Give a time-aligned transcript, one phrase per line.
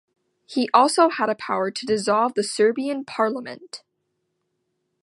[0.47, 3.83] He also had a power to dissolve the Serbian Parliament.